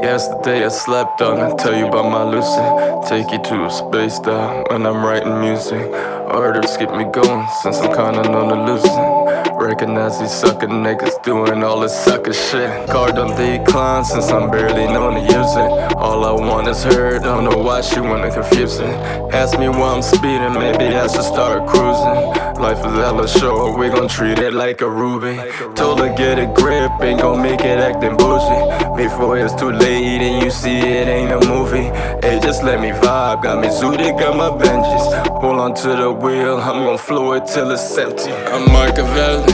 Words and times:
That's 0.00 0.28
the 0.28 0.38
day 0.44 0.64
I 0.64 0.68
slept 0.68 1.20
on 1.22 1.40
and 1.40 1.58
tell 1.58 1.76
you 1.76 1.88
about 1.88 2.08
my 2.08 2.22
lucid. 2.22 3.08
Take 3.08 3.32
you 3.32 3.42
to 3.50 3.66
a 3.66 3.70
space 3.70 4.20
down 4.20 4.64
when 4.70 4.86
I'm 4.86 5.04
writing 5.04 5.40
music. 5.40 5.90
Orders 6.30 6.76
keep 6.76 6.90
me 6.90 7.04
going 7.10 7.46
since 7.62 7.78
I'm 7.80 7.92
kinda 7.92 8.22
known 8.30 8.48
to 8.48 8.72
losing. 8.72 9.58
Recognize 9.58 10.20
these 10.20 10.30
sucker 10.30 10.68
niggas 10.68 11.20
doing 11.24 11.64
all 11.64 11.80
this 11.80 11.98
sucker 12.04 12.32
shit. 12.32 12.88
Card 12.88 13.18
on 13.18 13.34
decline 13.36 14.04
since 14.04 14.30
I'm 14.30 14.50
barely 14.52 14.86
known 14.86 15.14
to 15.14 15.20
use 15.20 15.56
it. 15.56 15.96
All 15.96 16.24
I 16.24 16.32
want 16.32 16.68
is 16.68 16.84
her, 16.84 17.18
don't 17.18 17.42
know 17.42 17.58
why 17.58 17.80
she 17.80 17.98
wanna 17.98 18.30
confuse 18.30 18.78
it. 18.78 18.94
Ask 19.34 19.58
me 19.58 19.68
why 19.68 19.94
I'm 19.94 20.02
speeding, 20.02 20.54
maybe 20.54 20.94
I 20.94 21.08
should 21.08 21.24
start 21.24 21.66
cruising. 21.66 22.18
Life 22.62 22.78
is 22.78 22.92
hella 22.92 23.26
short, 23.28 23.76
we 23.78 23.88
gon' 23.88 24.08
treat 24.08 24.38
it 24.38 24.52
like 24.52 24.80
a 24.80 24.88
ruby. 24.88 25.40
Told 25.74 26.00
her 26.00 26.14
get 26.14 26.38
a 26.38 26.46
grip, 26.46 26.90
ain't 27.00 27.20
gon' 27.20 27.42
make 27.42 27.62
it 27.62 27.78
acting 27.80 28.16
bougie. 28.16 28.77
Before 28.98 29.38
it's 29.38 29.54
too 29.54 29.70
late 29.70 30.20
and 30.20 30.42
you 30.42 30.50
see 30.50 30.78
it 30.78 31.06
ain't 31.06 31.30
a 31.30 31.48
movie. 31.48 31.88
Hey, 32.20 32.40
just 32.42 32.64
let 32.64 32.80
me 32.80 32.90
vibe, 32.90 33.44
got 33.44 33.60
me 33.60 33.68
zooted, 33.68 34.18
got 34.18 34.36
my 34.36 34.50
Benjis. 34.50 35.28
Hold 35.40 35.60
on 35.60 35.74
to 35.76 35.88
the 35.90 36.10
wheel, 36.10 36.58
I'm 36.58 36.82
gon' 36.84 36.98
flow 36.98 37.32
it 37.34 37.46
till 37.46 37.70
it's 37.70 37.96
empty. 37.96 38.32
I'm 38.32 38.64
Machiavelli, 38.72 39.52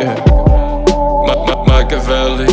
yeah. 0.00 0.22
Ma- 1.26 1.46
Ma- 1.46 1.64
Machiavelli. 1.64 2.46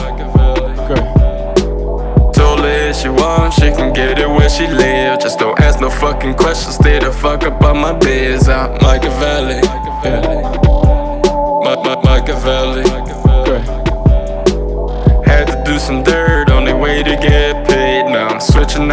Told 2.34 2.59
her 2.62 2.90
if 2.90 2.95
she 2.95 3.09
want, 3.09 3.53
she 3.53 3.72
can 3.72 3.92
get 3.94 4.17
it 4.17 4.30
where 4.30 4.50
she 4.50 4.67
live. 4.67 5.20
Just 5.20 5.40
don't 5.40 5.59
ask 5.59 5.81
no 5.81 5.90
fucking 5.90 6.36
questions, 6.36 6.76
stay 6.76 7.00
the 7.00 7.12
fuck 7.12 7.44
up 7.44 7.62
on 7.64 7.78
my 7.80 7.92
biz. 7.92 8.48
I'm 8.48 8.72
Machiavelli, 8.81 9.59
yeah. 10.05 10.73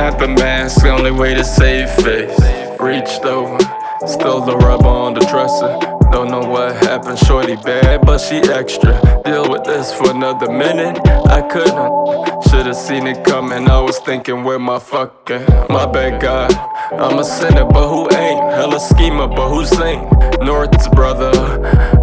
Switching 0.00 0.18
the 0.18 0.28
mask, 0.28 0.86
only 0.86 1.10
way 1.10 1.34
to 1.34 1.44
save 1.44 1.90
face. 1.90 2.40
Reached 2.80 3.22
over, 3.26 3.58
still 4.06 4.40
the 4.40 4.56
rubber 4.56 4.88
on 4.88 5.12
the 5.12 5.20
dresser. 5.20 5.78
Don't 6.10 6.30
know 6.30 6.40
what 6.40 6.74
happened, 6.76 7.18
shorty 7.18 7.56
bad, 7.56 8.00
but 8.06 8.18
she 8.18 8.36
extra. 8.36 8.98
Deal 9.26 9.50
with 9.50 9.64
this 9.64 9.92
for 9.92 10.10
another 10.10 10.50
minute, 10.50 10.98
I 11.28 11.42
couldn't. 11.42 12.42
Should've 12.48 12.76
seen 12.76 13.06
it 13.06 13.24
coming, 13.24 13.68
I 13.68 13.78
was 13.80 13.98
thinking 13.98 14.42
where 14.42 14.58
my 14.58 14.78
fucking. 14.78 15.44
My 15.68 15.84
bad 15.84 16.22
God, 16.22 16.50
I'm 16.92 17.18
a 17.18 17.24
sinner, 17.24 17.66
but 17.66 17.86
who 17.86 18.10
ain't? 18.16 18.40
Hella 18.54 18.80
schemer, 18.80 19.28
but 19.28 19.50
who's 19.50 19.72
ain't? 19.80 20.10
North's 20.40 20.88
brother, 20.88 21.30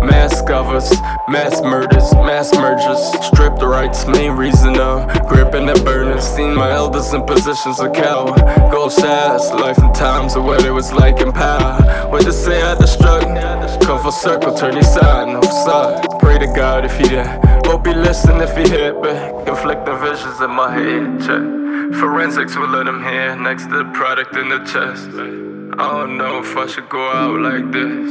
mass 0.06 0.44
covers, 0.44 0.92
mass 1.28 1.62
murders, 1.64 2.14
mass 2.14 2.54
mergers, 2.54 3.02
rights, 3.78 4.08
main 4.08 4.32
reason 4.32 4.76
I'm 4.80 5.08
gripping 5.28 5.68
the 5.68 5.80
burner. 5.86 6.20
Seen 6.20 6.56
my 6.56 6.72
elders 6.72 7.14
in 7.14 7.24
positions 7.26 7.80
of 7.80 7.94
power, 7.94 8.34
gold 8.72 8.92
shots, 8.92 9.52
life 9.52 9.78
and 9.78 9.94
times 9.94 10.36
of 10.36 10.44
what 10.46 10.66
it 10.66 10.72
was 10.72 10.92
like 10.94 11.20
in 11.26 11.32
power. 11.32 11.74
What 12.12 12.24
to 12.24 12.34
say 12.34 12.58
I 12.62 12.74
destruct, 12.76 13.30
come 13.86 14.00
full 14.02 14.12
circle, 14.12 14.56
turn 14.56 14.74
your 14.74 14.90
side, 14.98 15.28
no 15.28 15.42
side. 15.66 16.08
Pray 16.20 16.40
to 16.40 16.48
God 16.48 16.86
if 16.86 16.98
he 16.98 17.08
there. 17.08 17.40
Hope 17.66 17.86
he 17.86 17.94
listen 17.94 18.42
if 18.42 18.56
he 18.58 18.64
hear 18.76 18.94
back. 19.00 19.46
Conflicting 19.46 20.00
visions 20.00 20.38
in 20.42 20.52
my 20.62 20.70
head, 20.78 21.06
check. 21.26 21.46
Forensics 22.00 22.56
will 22.58 22.74
let 22.78 22.88
him 22.88 23.02
hear 23.04 23.36
next 23.36 23.66
to 23.70 23.76
the 23.84 23.90
product 24.00 24.36
in 24.36 24.50
the 24.50 24.60
chest. 24.72 25.10
I 25.84 25.88
don't 25.98 26.18
know 26.18 26.40
if 26.40 26.58
I 26.58 26.66
should 26.66 26.90
go 26.90 27.04
out 27.12 27.40
like 27.50 27.72
this. 27.72 28.10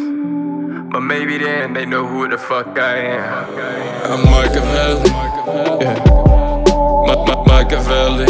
But 0.92 1.00
maybe 1.00 1.36
then 1.38 1.74
they 1.74 1.84
know 1.84 2.06
who 2.06 2.28
the 2.28 2.38
fuck 2.38 2.78
I 2.78 2.96
am. 3.18 3.44
I'm 4.10 4.22
Machiavelli. 4.30 5.35
Ma- 7.26 7.34
Ma- 7.34 7.44
Machiavelli. 7.44 8.26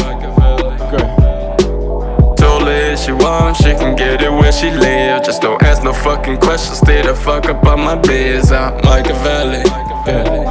Told 2.36 2.62
her 2.62 2.92
if 2.92 2.98
she 3.00 3.12
want, 3.12 3.56
she 3.56 3.74
can 3.74 3.96
get 3.96 4.22
it 4.22 4.30
where 4.30 4.52
she 4.52 4.70
live. 4.70 5.24
Just 5.24 5.42
don't 5.42 5.62
ask 5.62 5.82
no 5.82 5.92
fucking 5.92 6.38
questions, 6.38 6.78
stay 6.78 7.02
the 7.02 7.14
fuck 7.14 7.46
up 7.46 7.64
on 7.66 7.80
my 7.80 7.94
biz. 7.96 8.52
I'm 8.52 8.74
Machiavelli. 8.84 9.62
Yeah. 10.06 10.44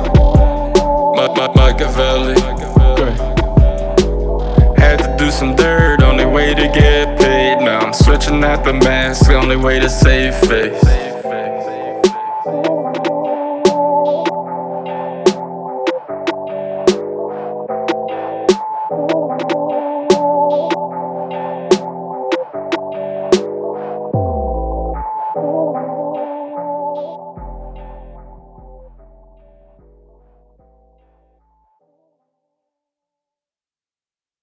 Ma- 1.16 1.33
Ma- 1.33 1.53
Machiavelli. 1.56 2.35
Had 4.77 5.00
to 5.00 5.16
do 5.17 5.31
some 5.31 5.56
dirt, 5.56 6.01
only 6.03 6.25
way 6.25 6.53
to 6.53 6.67
get 6.67 7.17
paid. 7.19 7.59
Now 7.63 7.79
I'm 7.79 7.94
switching 7.94 8.44
out 8.44 8.63
the 8.63 8.73
mask, 8.73 9.31
only 9.31 9.56
way 9.56 9.79
to 9.79 9.89
save 9.89 10.35
face. 10.47 10.83